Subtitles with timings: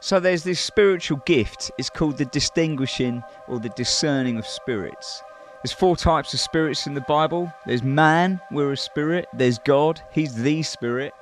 [0.00, 1.70] So there's this spiritual gift.
[1.76, 5.22] It's called the distinguishing or the discerning of spirits.
[5.62, 7.52] There's four types of spirits in the Bible.
[7.66, 9.28] There's man, we're a spirit.
[9.34, 11.12] There's God, he's the spirit.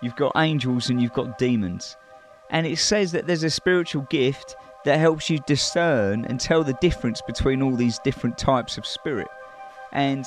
[0.00, 1.96] You've got angels and you've got demons.
[2.48, 6.76] And it says that there's a spiritual gift that helps you discern and tell the
[6.80, 9.28] difference between all these different types of spirit.
[9.92, 10.26] And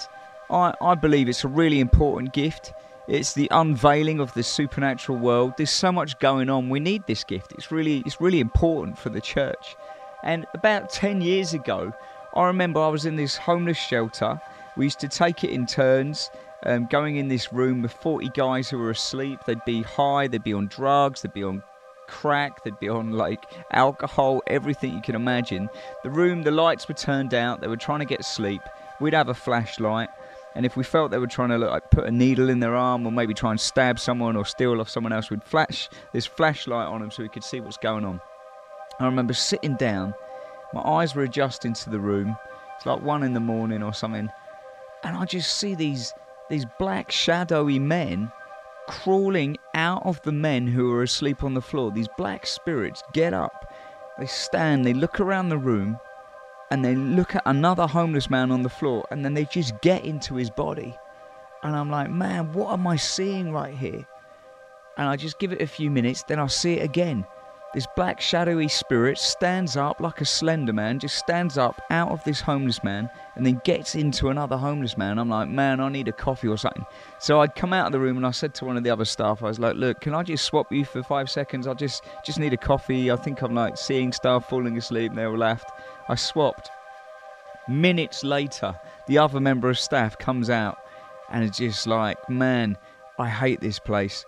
[0.51, 2.71] I, I believe it's a really important gift.
[3.07, 5.53] It's the unveiling of the supernatural world.
[5.57, 6.69] There's so much going on.
[6.69, 7.51] We need this gift.
[7.51, 9.75] It's really it's really important for the church.
[10.23, 11.93] And about 10 years ago,
[12.35, 14.41] I remember I was in this homeless shelter.
[14.75, 16.31] We used to take it in turns,
[16.65, 19.39] um, going in this room with 40 guys who were asleep.
[19.45, 21.61] They'd be high, they'd be on drugs, they'd be on
[22.07, 25.69] crack, they'd be on like alcohol, everything you can imagine.
[26.03, 28.61] The room, the lights were turned out, they were trying to get sleep.
[28.99, 30.09] We'd have a flashlight
[30.55, 33.05] and if we felt they were trying to like put a needle in their arm
[33.05, 36.87] or maybe try and stab someone or steal off someone else, we'd flash this flashlight
[36.87, 38.21] on them so we could see what's going on.
[38.99, 40.13] I remember sitting down,
[40.73, 42.37] my eyes were adjusting to the room.
[42.77, 44.29] It's like one in the morning or something,
[45.03, 46.13] and I just see these
[46.49, 48.31] these black shadowy men
[48.87, 51.91] crawling out of the men who are asleep on the floor.
[51.91, 53.73] These black spirits get up,
[54.17, 55.97] they stand, they look around the room,
[56.71, 60.03] and they look at another homeless man on the floor and then they just get
[60.03, 60.95] into his body.
[61.63, 64.05] And I'm like, man, what am I seeing right here?
[64.97, 67.25] And I just give it a few minutes, then I see it again.
[67.75, 72.23] This black shadowy spirit stands up like a slender man, just stands up out of
[72.23, 75.19] this homeless man and then gets into another homeless man.
[75.19, 76.85] I'm like, man, I need a coffee or something.
[77.19, 79.03] So I'd come out of the room and I said to one of the other
[79.03, 81.67] staff, I was like, look, can I just swap you for five seconds?
[81.67, 83.11] I just just need a coffee.
[83.11, 85.09] I think I'm like seeing stuff, falling asleep.
[85.09, 85.69] And they all laughed.
[86.07, 86.69] I swapped.
[87.67, 90.77] Minutes later, the other member of staff comes out
[91.31, 92.77] and is just like, man,
[93.17, 94.25] I hate this place.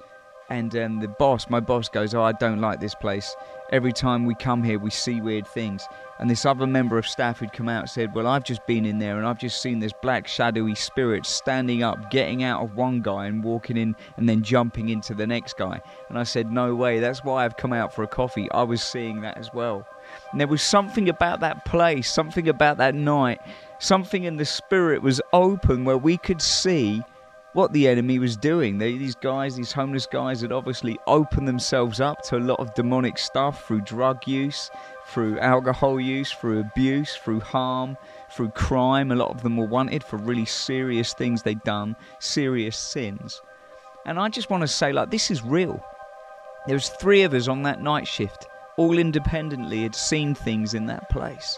[0.49, 3.35] And um, the boss, my boss, goes, Oh, I don't like this place.
[3.69, 5.85] Every time we come here, we see weird things.
[6.19, 8.97] And this other member of staff who'd come out said, Well, I've just been in
[8.97, 13.01] there and I've just seen this black, shadowy spirit standing up, getting out of one
[13.01, 15.81] guy and walking in and then jumping into the next guy.
[16.07, 18.49] And I said, No way, that's why I've come out for a coffee.
[18.51, 19.85] I was seeing that as well.
[20.31, 23.41] And there was something about that place, something about that night,
[23.79, 27.03] something in the spirit was open where we could see
[27.57, 28.77] what the enemy was doing.
[28.77, 32.71] They, these guys, these homeless guys, had obviously opened themselves up to a lot of
[32.75, 34.69] demonic stuff through drug use,
[35.07, 37.97] through alcohol use, through abuse, through harm,
[38.29, 39.11] through crime.
[39.11, 43.41] A lot of them were wanted for really serious things they'd done, serious sins.
[44.05, 45.83] And I just want to say, like, this is real.
[46.67, 48.45] There was three of us on that night shift,
[48.77, 51.57] all independently had seen things in that place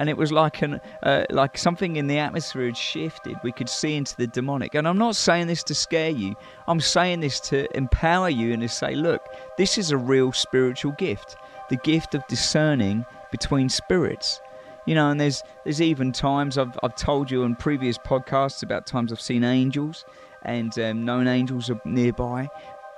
[0.00, 3.36] and it was like an uh, like something in the atmosphere had shifted.
[3.44, 4.74] We could see into the demonic.
[4.74, 6.34] And I'm not saying this to scare you.
[6.66, 9.20] I'm saying this to empower you and to say, look,
[9.58, 11.36] this is a real spiritual gift,
[11.68, 14.40] the gift of discerning between spirits.
[14.86, 18.86] You know, and there's there's even times I've I've told you in previous podcasts about
[18.86, 20.06] times I've seen angels
[20.42, 22.48] and um, known angels are nearby.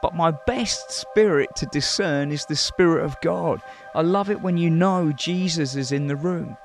[0.03, 3.61] But my best spirit to discern is the Spirit of God.
[3.95, 6.57] I love it when you know Jesus is in the room.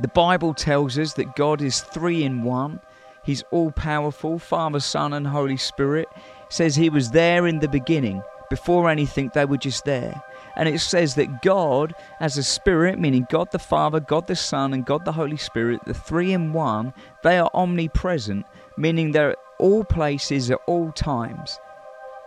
[0.00, 2.80] The Bible tells us that God is three in one.
[3.22, 6.08] He's all powerful, Father, Son, and Holy Spirit.
[6.16, 8.22] It says He was there in the beginning.
[8.50, 10.22] Before anything, they were just there.
[10.56, 14.72] And it says that God, as a spirit, meaning God the Father, God the Son,
[14.72, 18.46] and God the Holy Spirit, the three in one, they are omnipresent,
[18.76, 21.58] meaning they're at all places at all times,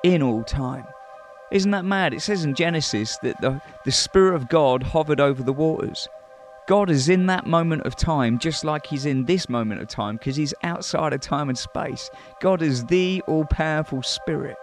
[0.04, 0.86] in all time.
[1.52, 2.14] Isn't that mad?
[2.14, 6.10] It says in Genesis that the, the Spirit of God hovered over the waters.
[6.68, 10.18] God is in that moment of time just like He's in this moment of time
[10.18, 12.10] because He's outside of time and space.
[12.42, 14.58] God is the all powerful Spirit.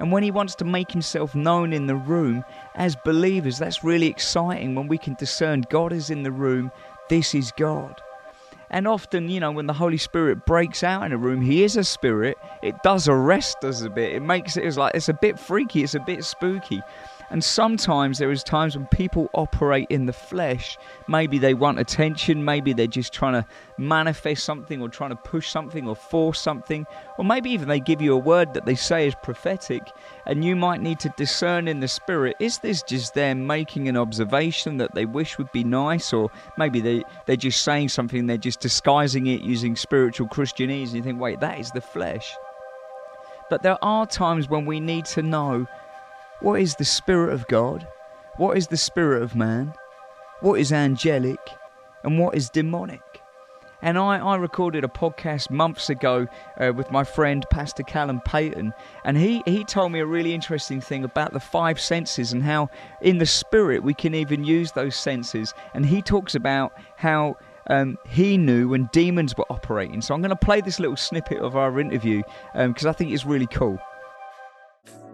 [0.00, 2.44] And when He wants to make Himself known in the room,
[2.74, 6.72] as believers, that's really exciting when we can discern God is in the room,
[7.10, 8.00] this is God.
[8.70, 11.76] And often, you know, when the Holy Spirit breaks out in a room, He is
[11.76, 12.38] a spirit.
[12.62, 14.14] It does arrest us a bit.
[14.14, 15.84] It makes it, it's like it's a bit freaky.
[15.84, 16.80] It's a bit spooky.
[17.34, 20.78] And sometimes there is times when people operate in the flesh.
[21.08, 23.44] Maybe they want attention, maybe they're just trying to
[23.76, 26.86] manifest something or trying to push something or force something,
[27.18, 29.82] or maybe even they give you a word that they say is prophetic,
[30.26, 33.96] and you might need to discern in the spirit is this just them making an
[33.96, 38.36] observation that they wish would be nice, or maybe they, they're just saying something, they're
[38.36, 42.32] just disguising it using spiritual Christianese, and you think, wait, that is the flesh.
[43.50, 45.66] But there are times when we need to know
[46.40, 47.86] what is the Spirit of God?
[48.36, 49.72] What is the Spirit of man?
[50.40, 51.38] What is angelic?
[52.02, 53.00] And what is demonic?
[53.80, 56.26] And I, I recorded a podcast months ago
[56.58, 58.72] uh, with my friend Pastor Calum Paton,
[59.04, 62.70] and he, he told me a really interesting thing about the five senses and how
[63.02, 65.52] in the spirit we can even use those senses.
[65.74, 67.36] And he talks about how
[67.68, 70.00] um, he knew when demons were operating.
[70.00, 72.22] So I'm going to play this little snippet of our interview
[72.54, 73.78] because um, I think it's really cool.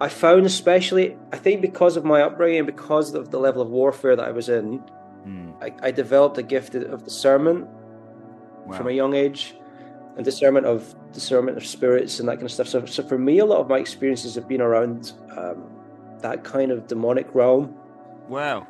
[0.00, 4.16] I found, especially, I think because of my upbringing, because of the level of warfare
[4.16, 4.82] that I was in,
[5.26, 5.54] mm.
[5.62, 7.68] I, I, developed a gift of discernment
[8.64, 8.76] wow.
[8.78, 9.54] from a young age,
[10.16, 12.68] and discernment of discernment of spirits and that kind of stuff.
[12.68, 15.64] So, so for me, a lot of my experiences have been around um,
[16.20, 17.74] that kind of demonic realm.
[18.28, 18.66] Wow.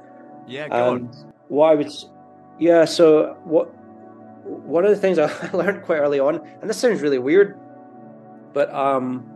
[0.49, 0.69] Yeah.
[0.69, 1.32] Go and on.
[1.49, 1.93] What I would,
[2.59, 2.85] yeah.
[2.85, 3.67] So what?
[4.44, 7.59] One of the things I learned quite early on, and this sounds really weird,
[8.53, 9.30] but um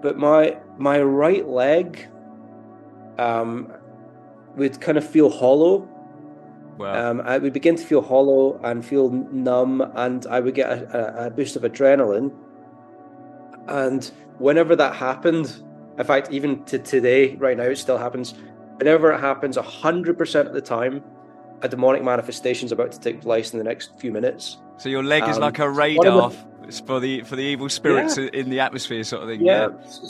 [0.00, 2.08] but my my right leg
[3.18, 3.72] um,
[4.56, 5.88] would kind of feel hollow.
[6.78, 7.10] Wow.
[7.10, 11.26] Um, I would begin to feel hollow and feel numb, and I would get a,
[11.26, 12.32] a, boost of adrenaline.
[13.66, 14.08] And
[14.38, 15.60] whenever that happened,
[15.98, 18.34] in fact, even to today, right now, it still happens.
[18.76, 21.02] Whenever it happens, hundred percent of the time,
[21.62, 24.58] a demonic manifestation is about to take place in the next few minutes.
[24.76, 26.32] So your leg is um, like a radar
[26.68, 28.28] it's for the for the evil spirits yeah.
[28.32, 29.40] in the atmosphere, sort of thing.
[29.40, 30.08] Yeah, yeah.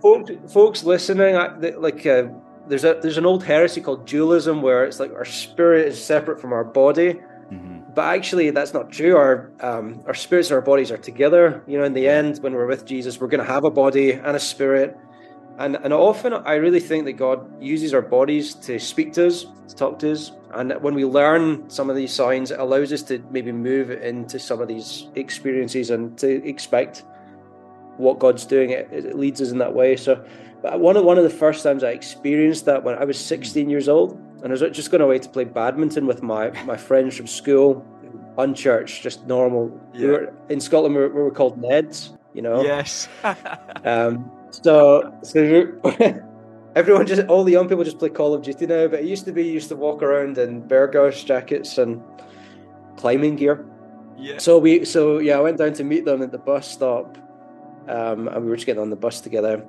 [0.00, 2.28] Folks, folks listening, I, like uh,
[2.66, 6.40] there's a there's an old heresy called dualism where it's like our spirit is separate
[6.40, 7.14] from our body,
[7.52, 7.80] mm-hmm.
[7.94, 9.16] but actually that's not true.
[9.16, 11.62] Our um, our spirits and our bodies are together.
[11.66, 14.12] You know, in the end, when we're with Jesus, we're going to have a body
[14.12, 14.96] and a spirit.
[15.58, 19.44] And, and often I really think that God uses our bodies to speak to us,
[19.68, 23.02] to talk to us, and when we learn some of these signs, it allows us
[23.02, 27.04] to maybe move into some of these experiences and to expect
[27.98, 28.70] what God's doing.
[28.70, 29.96] It, it leads us in that way.
[29.96, 30.24] So,
[30.62, 33.68] but one of one of the first times I experienced that when I was 16
[33.68, 34.12] years old,
[34.42, 37.84] and I was just going away to play badminton with my my friends from school,
[38.38, 39.78] unchurched, just normal.
[39.92, 40.00] Yeah.
[40.00, 40.94] We were in Scotland.
[40.94, 42.16] We were, we were called Neds.
[42.32, 42.62] You know.
[42.62, 43.08] Yes.
[43.84, 44.30] um.
[44.50, 46.24] So so.
[46.78, 48.86] everyone just all the young people just play Call of Duty now.
[48.86, 52.02] But it used to be you used to walk around in Berghaus jackets and
[52.96, 53.66] climbing gear.
[54.16, 54.38] Yeah.
[54.38, 57.18] So we so yeah, I went down to meet them at the bus stop,
[57.88, 59.64] um, and we were just getting on the bus together.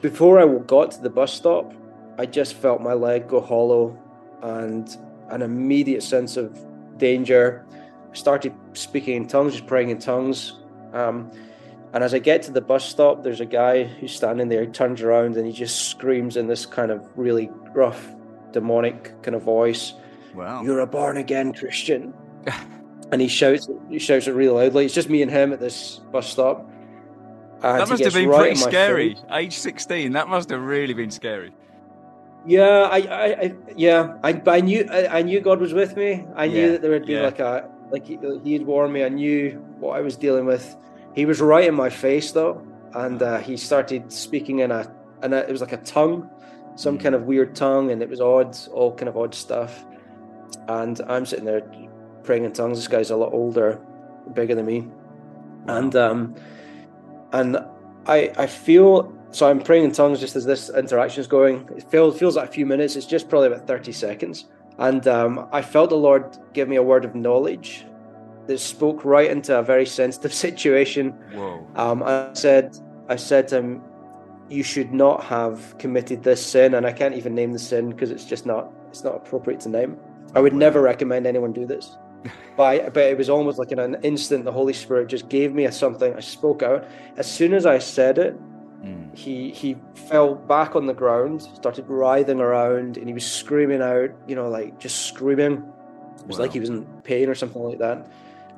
[0.00, 1.72] Before I got to the bus stop,
[2.18, 3.96] I just felt my leg go hollow,
[4.42, 4.96] and
[5.30, 6.58] an immediate sense of
[6.98, 7.64] danger.
[8.12, 10.60] I started speaking in tongues, just praying in tongues.
[10.92, 11.30] Um,
[11.94, 14.62] and as I get to the bus stop, there's a guy who's standing there.
[14.62, 18.04] He turns around and he just screams in this kind of really rough,
[18.50, 19.94] demonic kind of voice.
[20.34, 20.64] Wow!
[20.64, 22.12] You're a born again Christian.
[23.12, 24.84] and he shouts, he shouts it really loudly.
[24.84, 26.68] It's just me and him at this bus stop.
[27.62, 29.16] And that must have been right pretty scary.
[29.30, 31.52] Age sixteen, that must have really been scary.
[32.44, 36.26] Yeah, I, I, I yeah, I, I knew, I, I, knew God was with me.
[36.34, 37.22] I knew yeah, that there would be yeah.
[37.22, 39.02] like a, like he, he had warned me.
[39.02, 40.76] I knew what I was dealing with
[41.14, 45.32] he was right in my face though, and uh, he started speaking in a, and
[45.32, 46.28] it was like a tongue,
[46.74, 49.84] some kind of weird tongue, and it was odd, all kind of odd stuff.
[50.68, 51.62] And I'm sitting there
[52.24, 52.78] praying in tongues.
[52.78, 53.80] This guy's a lot older,
[54.32, 54.88] bigger than me,
[55.68, 56.34] and um,
[57.32, 57.58] and
[58.06, 61.68] I I feel so I'm praying in tongues just as this interaction is going.
[61.76, 62.96] It feels feels like a few minutes.
[62.96, 64.46] It's just probably about thirty seconds,
[64.78, 67.86] and um, I felt the Lord give me a word of knowledge
[68.46, 71.10] that spoke right into a very sensitive situation.
[71.32, 71.66] Whoa.
[71.76, 72.76] Um, I said,
[73.08, 73.82] I said to him,
[74.48, 78.10] you should not have committed this sin, and I can't even name the sin because
[78.10, 79.98] it's just not, it's not appropriate to name.
[80.34, 80.58] I would wow.
[80.58, 81.96] never recommend anyone do this.
[82.56, 85.54] but, I, but it was almost like in an instant, the Holy Spirit just gave
[85.54, 86.14] me a something.
[86.14, 86.86] I spoke out.
[87.16, 88.38] As soon as I said it,
[88.82, 89.16] mm.
[89.16, 89.76] he he
[90.08, 94.10] fell back on the ground, started writhing around, and he was screaming out.
[94.26, 95.70] You know, like just screaming.
[96.20, 96.44] It was wow.
[96.44, 98.10] like he was in pain or something like that.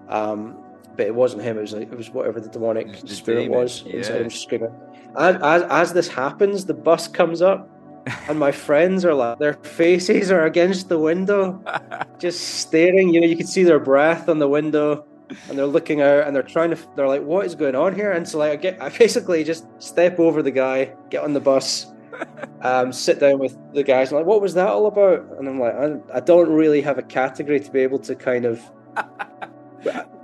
[0.08, 0.58] Um,
[0.96, 1.58] but it wasn't him.
[1.58, 3.58] It was like, it was whatever the demonic the spirit demon.
[3.58, 3.96] was yeah.
[3.96, 4.74] inside him screaming.
[5.16, 7.68] As, as as this happens, the bus comes up,
[8.28, 11.62] and my friends are like, their faces are against the window,
[12.18, 13.12] just staring.
[13.12, 15.06] You know, you can see their breath on the window,
[15.48, 16.78] and they're looking out, and they're trying to.
[16.96, 19.66] They're like, "What is going on here?" And so, like, I get, I basically just
[19.78, 21.86] step over the guy, get on the bus,
[22.62, 24.12] um, sit down with the guys.
[24.12, 26.98] I'm like, "What was that all about?" And I'm like, I, I don't really have
[26.98, 28.60] a category to be able to kind of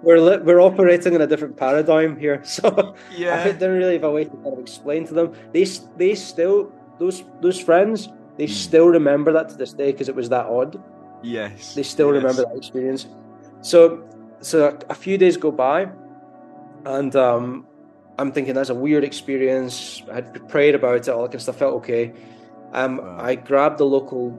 [0.03, 3.41] we're we're operating in a different paradigm here, so yeah.
[3.41, 5.35] I didn't really have a way to kind of explain to them.
[5.53, 5.65] They
[5.97, 8.51] they still those those friends they mm.
[8.51, 10.83] still remember that to this day because it was that odd.
[11.23, 12.23] Yes, they still yes.
[12.23, 13.07] remember that experience.
[13.61, 14.03] So
[14.41, 15.89] so a few days go by,
[16.85, 17.67] and um,
[18.19, 20.03] I'm thinking that's a weird experience.
[20.11, 21.59] I had prayed about it, all that kind of stuff.
[21.59, 22.13] Felt okay.
[22.73, 23.19] Um, wow.
[23.21, 24.37] I grabbed the local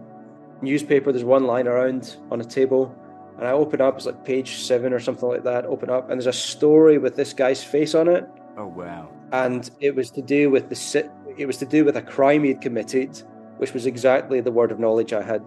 [0.61, 1.11] newspaper.
[1.11, 2.93] There's one lying around on a table
[3.37, 5.65] and I open up, it's like page seven or something like that.
[5.65, 8.27] Open up, and there's a story with this guy's face on it.
[8.57, 9.09] Oh wow!
[9.31, 12.61] And it was to do with the it was to do with a crime he'd
[12.61, 13.21] committed,
[13.57, 15.43] which was exactly the word of knowledge I had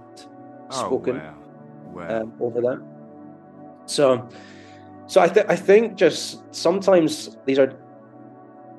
[0.71, 2.07] spoken oh, wow.
[2.09, 2.23] Wow.
[2.23, 2.83] Um, over that.
[3.87, 4.28] So,
[5.07, 7.73] so I think I think just sometimes these are.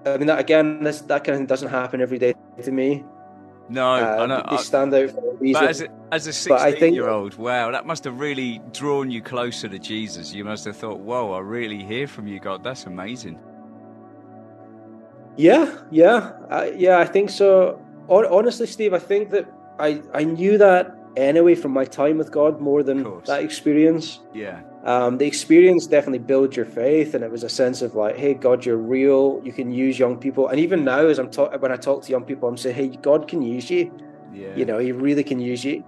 [0.05, 3.03] I mean, that again, this that kind of thing doesn't happen every day to me.
[3.69, 4.45] No, uh, I know.
[4.49, 5.61] They stand out for a reason.
[5.61, 9.21] But as a, as a 16 year old, wow, that must have really drawn you
[9.21, 10.33] closer to Jesus.
[10.33, 12.63] You must have thought, whoa, I really hear from you, God.
[12.63, 13.39] That's amazing.
[15.35, 17.79] Yeah, yeah, uh, yeah, I think so.
[18.09, 22.61] Honestly, Steve, I think that I, I knew that anyway from my time with God
[22.61, 24.19] more than that experience.
[24.33, 24.61] Yeah.
[24.87, 28.33] Um, the experience definitely builds your faith, and it was a sense of like, hey,
[28.33, 29.41] God, you're real.
[29.43, 32.09] You can use young people, and even now, as I'm talking, when I talk to
[32.09, 33.91] young people, I'm saying, hey, God can use you.
[34.33, 34.55] Yeah.
[34.55, 35.83] You know, He really can use you.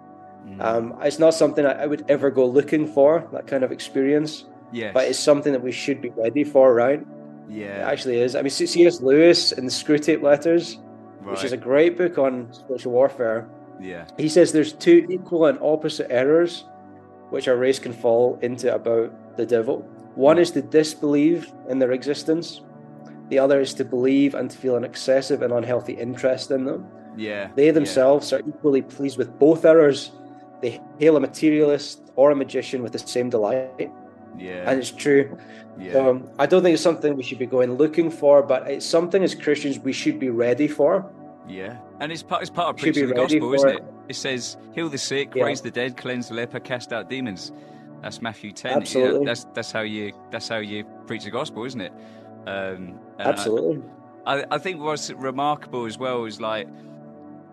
[0.46, 0.62] Mm.
[0.62, 4.46] Um, it's not something I, I, would ever go looking for that kind of experience.
[4.74, 4.92] Yeah.
[4.92, 7.06] But it's something that we should be ready for, right?
[7.48, 7.68] Yeah.
[7.68, 8.36] It actually is.
[8.36, 9.00] I mean, C.S.
[9.00, 10.78] Lewis in the Screwtape Letters,
[11.22, 11.32] right.
[11.32, 13.48] which is a great book on spiritual warfare.
[13.80, 14.08] Yeah.
[14.18, 16.66] He says there's two equal and opposite errors
[17.30, 19.80] which a race can fall into about the devil.
[20.16, 22.62] One is to disbelieve in their existence.
[23.30, 26.88] The other is to believe and to feel an excessive and unhealthy interest in them.
[27.16, 27.50] Yeah.
[27.56, 28.40] They themselves yeah.
[28.40, 30.12] are equally pleased with both errors.
[30.62, 33.92] They hail a materialist or a magician with the same delight.
[34.38, 34.70] Yeah.
[34.70, 35.38] And it's true.
[35.78, 35.94] Yeah.
[35.94, 39.24] So I don't think it's something we should be going looking for, but it's something
[39.24, 41.10] as Christians we should be ready for.
[41.50, 43.76] Yeah, and it's part, it's part of preaching the gospel, isn't it?
[43.76, 43.84] it?
[44.10, 45.44] It says, heal the sick, yeah.
[45.44, 47.52] raise the dead, cleanse the leper, cast out demons.
[48.02, 48.74] That's Matthew 10.
[48.74, 49.26] Absolutely.
[49.26, 51.92] That's, that's, how you, that's how you preach the gospel, isn't it?
[52.48, 53.82] Um, Absolutely.
[54.26, 56.68] I, I think what's remarkable as well is like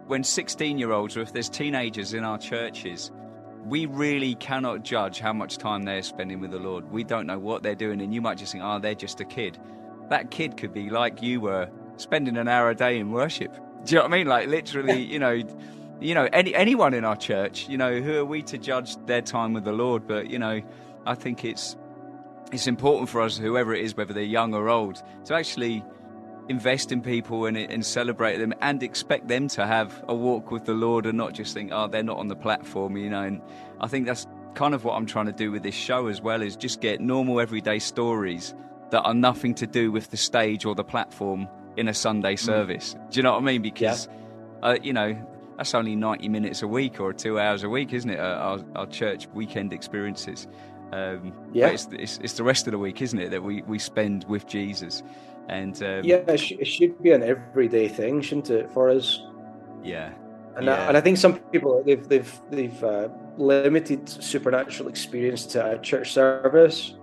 [0.06, 3.10] when 16 year olds, or if there's teenagers in our churches,
[3.64, 6.90] we really cannot judge how much time they're spending with the Lord.
[6.90, 9.24] We don't know what they're doing, and you might just think, oh, they're just a
[9.24, 9.58] kid.
[10.08, 13.56] That kid could be like you were, spending an hour a day in worship.
[13.86, 14.26] Do you know what I mean?
[14.26, 15.42] Like literally, you know,
[16.00, 19.22] you know, any anyone in our church, you know, who are we to judge their
[19.22, 20.06] time with the Lord?
[20.06, 20.60] But you know,
[21.06, 21.76] I think it's
[22.52, 25.84] it's important for us, whoever it is, whether they're young or old, to actually
[26.48, 30.64] invest in people and, and celebrate them and expect them to have a walk with
[30.64, 33.22] the Lord and not just think, oh, they're not on the platform, you know.
[33.22, 33.40] And
[33.80, 36.42] I think that's kind of what I'm trying to do with this show as well
[36.42, 38.54] is just get normal everyday stories
[38.90, 42.38] that are nothing to do with the stage or the platform in a Sunday mm.
[42.38, 42.94] service.
[42.94, 43.10] Mm.
[43.10, 43.62] Do you know what I mean?
[43.62, 44.08] Because,
[44.62, 44.68] yeah.
[44.68, 45.16] uh, you know,
[45.56, 48.18] that's only 90 minutes a week or two hours a week, isn't it?
[48.18, 50.46] Our, our church weekend experiences.
[50.92, 51.68] Um, yeah.
[51.68, 54.46] It's, it's, it's, the rest of the week, isn't it, that we, we spend with
[54.46, 55.02] Jesus.
[55.48, 59.22] And um, yeah, it, sh- it, should be an everyday thing, shouldn't it, for us?
[59.82, 60.12] Yeah.
[60.56, 60.74] And, yeah.
[60.74, 65.78] I, and I think some people they've they've they've uh, limited supernatural experience to a
[65.78, 66.94] church service.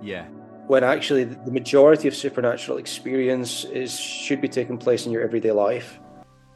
[0.00, 0.26] Yeah
[0.66, 5.52] when actually the majority of supernatural experience is should be taking place in your everyday
[5.52, 5.98] life.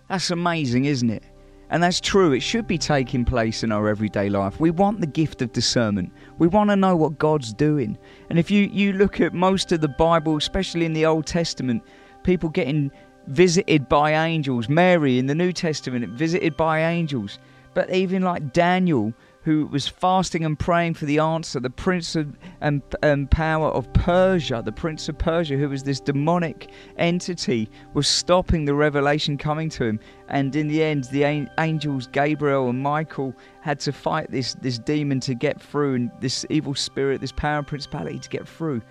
[0.08, 1.22] That's amazing, isn't it?
[1.70, 4.58] And that's true, it should be taking place in our everyday life.
[4.58, 6.10] We want the gift of discernment.
[6.38, 7.98] We want to know what God's doing.
[8.30, 11.82] And if you, you look at most of the Bible, especially in the Old Testament,
[12.22, 12.90] people getting
[13.26, 17.38] visited by angels, Mary in the New Testament, visited by angels.
[17.74, 19.12] But even like Daniel,
[19.48, 23.90] who was fasting and praying for the answer, the prince of, and, and power of
[23.94, 29.70] Persia, the prince of Persia, who was this demonic entity, was stopping the revelation coming
[29.70, 30.00] to him.
[30.28, 35.18] And in the end, the angels Gabriel and Michael had to fight this, this demon
[35.20, 38.82] to get through, and this evil spirit, this power and principality to get through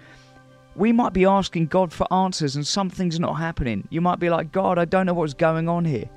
[0.75, 3.87] we might be asking God for answers and something's not happening.
[3.89, 6.07] You might be like, God, I don't know what's going on here.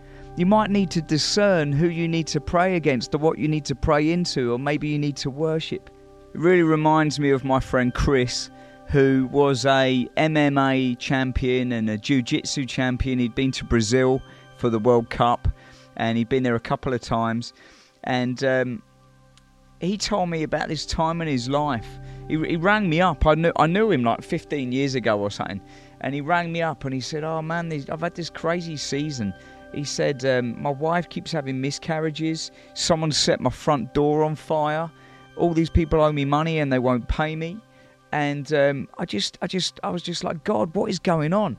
[0.41, 3.67] You might need to discern who you need to pray against or what you need
[3.67, 5.91] to pray into, or maybe you need to worship.
[6.33, 8.49] It really reminds me of my friend Chris,
[8.87, 13.19] who was a MMA champion and a Jiu Jitsu champion.
[13.19, 14.23] He'd been to Brazil
[14.57, 15.47] for the World Cup
[15.99, 17.53] and he'd been there a couple of times.
[18.05, 18.83] And um,
[19.83, 21.99] he told me about this time in his life.
[22.29, 23.27] He, he rang me up.
[23.27, 25.61] I knew, I knew him like 15 years ago or something.
[26.01, 29.35] And he rang me up and he said, Oh man, I've had this crazy season
[29.73, 32.51] he said, um, My wife keeps having miscarriages.
[32.75, 34.91] Someone set my front door on fire.
[35.37, 37.59] All these people owe me money and they won't pay me.
[38.13, 41.57] And um, I just, I just, I was just like, God, what is going on?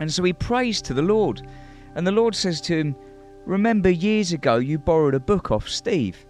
[0.00, 1.46] And so he prays to the Lord.
[1.94, 2.96] And the Lord says to him,
[3.46, 6.26] Remember years ago you borrowed a book off Steve.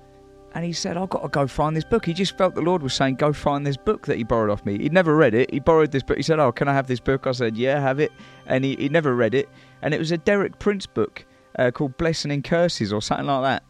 [0.59, 2.05] And he said, I've got to go find this book.
[2.05, 4.67] He just felt the Lord was saying, Go find this book that he borrowed off
[4.67, 4.77] me.
[4.77, 5.53] He'd never read it.
[5.53, 6.17] He borrowed this book.
[6.17, 7.29] He said, Oh, can I have this book?
[7.29, 8.11] I said, Yeah, have it.
[8.45, 9.49] And he, he never read it
[9.83, 11.25] and it was a Derek Prince book
[11.59, 13.63] uh, called Blessing and Curses or something like that.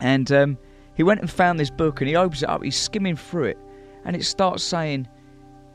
[0.00, 0.58] And um,
[0.94, 3.58] He went and found this book and he opens it up, he's skimming through it,
[4.04, 5.08] and it starts saying,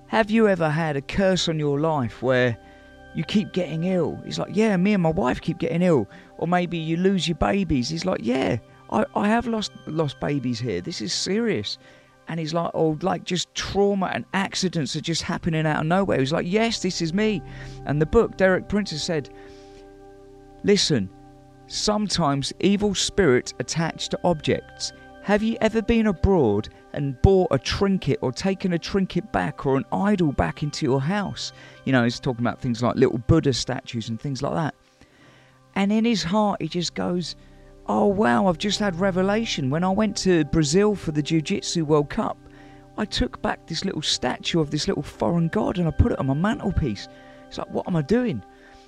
[0.08, 2.58] Have you ever had a curse on your life where
[3.16, 4.20] you keep getting ill?
[4.26, 6.08] He's like, Yeah, me and my wife keep getting ill.
[6.38, 7.90] Or maybe you lose your babies.
[7.90, 8.58] He's like, Yeah,
[8.92, 10.82] I, I have lost lost babies here.
[10.82, 11.78] This is serious.
[12.30, 16.20] And he's like, oh, like just trauma and accidents are just happening out of nowhere.
[16.20, 17.42] He's like, yes, this is me.
[17.86, 19.30] And the book, Derek Prince has said,
[20.64, 21.10] listen,
[21.68, 24.92] sometimes evil spirits attach to objects.
[25.24, 29.78] Have you ever been abroad and bought a trinket or taken a trinket back or
[29.78, 31.54] an idol back into your house?
[31.86, 34.76] You know, he's talking about things like little Buddha statues and things like that.
[35.76, 37.36] And in his heart, he just goes,
[37.90, 39.70] Oh, wow, I've just had revelation.
[39.70, 42.38] When I went to Brazil for the Jiu Jitsu World Cup,
[42.98, 46.20] I took back this little statue of this little foreign god and I put it
[46.20, 47.08] on my mantelpiece.
[47.48, 48.44] It's like, what am I doing?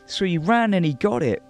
[0.06, 1.42] So he ran and he got it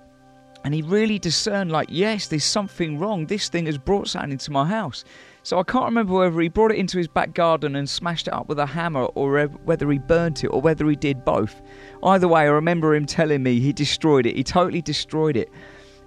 [0.63, 4.51] and he really discerned like yes there's something wrong this thing has brought something into
[4.51, 5.03] my house
[5.43, 8.33] so i can't remember whether he brought it into his back garden and smashed it
[8.33, 11.61] up with a hammer or whether he burnt it or whether he did both
[12.03, 15.49] either way i remember him telling me he destroyed it he totally destroyed it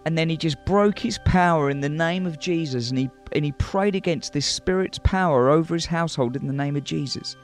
[0.04, 3.44] and then he just broke his power in the name of jesus and he and
[3.44, 7.37] he prayed against this spirit's power over his household in the name of jesus.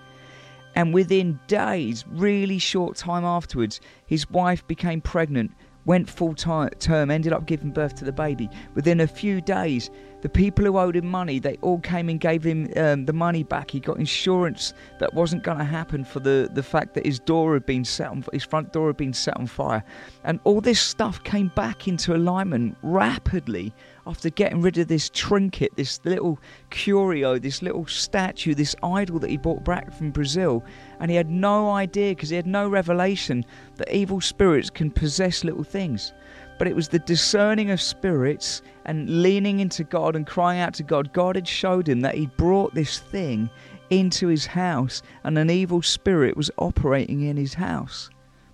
[0.75, 5.51] And within days really short time afterwards his wife became pregnant
[5.89, 8.51] went full term, ended up giving birth to the baby.
[8.75, 9.91] Within a few days,
[10.21, 13.43] the people who owed him money, they all came and gave him um, the money
[13.43, 13.71] back.
[13.71, 17.55] He got insurance that wasn't going to happen for the, the fact that his door
[17.55, 19.83] had been set on, his front door had been set on fire.
[20.25, 23.73] And all this stuff came back into alignment rapidly
[24.09, 26.39] after getting rid of this trinket, this little
[26.71, 30.65] curio, this little statue, this idol that he brought back from Brazil.
[30.99, 33.45] And he had no idea because he had no revelation
[33.77, 36.13] that evil spirits can possess little things
[36.59, 40.83] but it was the discerning of spirits and leaning into God and crying out to
[40.83, 41.13] God.
[41.13, 43.49] God had showed him that he brought this thing
[43.91, 48.11] into his house and an evil spirit was operating in his house.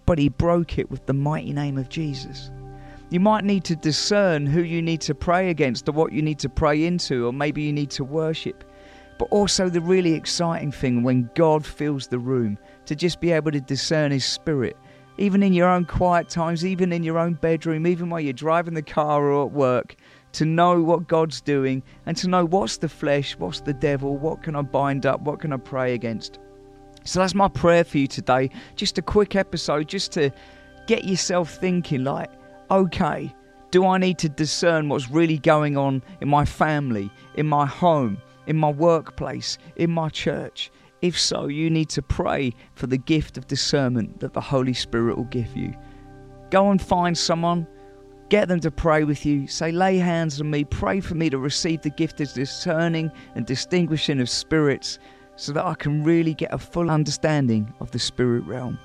[0.06, 2.50] But he broke it with the mighty name of Jesus.
[3.10, 6.38] You might need to discern who you need to pray against or what you need
[6.40, 8.64] to pray into, or maybe you need to worship.
[9.18, 13.52] But also, the really exciting thing when God fills the room to just be able
[13.52, 14.76] to discern His Spirit
[15.18, 18.74] even in your own quiet times, even in your own bedroom, even while you're driving
[18.74, 19.96] the car or at work,
[20.32, 24.42] to know what God's doing and to know what's the flesh, what's the devil, what
[24.42, 26.40] can I bind up, what can I pray against.
[27.04, 28.50] So that's my prayer for you today.
[28.74, 30.32] Just a quick episode, just to
[30.86, 32.30] get yourself thinking like,
[32.70, 33.34] okay,
[33.70, 38.18] do I need to discern what's really going on in my family, in my home,
[38.46, 40.70] in my workplace, in my church?
[41.02, 45.16] If so, you need to pray for the gift of discernment that the Holy Spirit
[45.16, 45.74] will give you.
[46.50, 47.66] Go and find someone,
[48.28, 49.46] get them to pray with you.
[49.46, 53.44] Say, lay hands on me, pray for me to receive the gift of discerning and
[53.44, 54.98] distinguishing of spirits
[55.36, 58.78] so that I can really get a full understanding of the spirit realm.